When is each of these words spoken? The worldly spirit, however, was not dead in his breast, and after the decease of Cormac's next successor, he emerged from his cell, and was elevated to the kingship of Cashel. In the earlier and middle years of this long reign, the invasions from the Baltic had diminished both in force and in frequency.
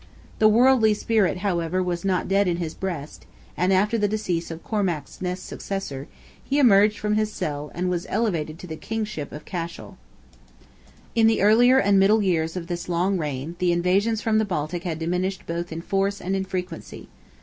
The 0.39 0.47
worldly 0.47 0.95
spirit, 0.95 1.37
however, 1.37 1.83
was 1.83 2.03
not 2.03 2.27
dead 2.27 2.47
in 2.47 2.57
his 2.57 2.73
breast, 2.73 3.27
and 3.55 3.71
after 3.71 3.99
the 3.99 4.07
decease 4.07 4.49
of 4.49 4.63
Cormac's 4.63 5.21
next 5.21 5.41
successor, 5.41 6.07
he 6.43 6.57
emerged 6.57 6.97
from 6.97 7.13
his 7.13 7.31
cell, 7.31 7.71
and 7.75 7.87
was 7.87 8.07
elevated 8.09 8.57
to 8.57 8.65
the 8.65 8.75
kingship 8.77 9.31
of 9.31 9.45
Cashel. 9.45 9.99
In 11.13 11.27
the 11.27 11.43
earlier 11.43 11.77
and 11.79 11.99
middle 11.99 12.23
years 12.23 12.57
of 12.57 12.65
this 12.65 12.89
long 12.89 13.19
reign, 13.19 13.55
the 13.59 13.71
invasions 13.71 14.23
from 14.23 14.39
the 14.39 14.43
Baltic 14.43 14.85
had 14.85 14.97
diminished 14.97 15.45
both 15.45 15.71
in 15.71 15.83
force 15.83 16.19
and 16.19 16.35
in 16.35 16.45
frequency. 16.45 17.07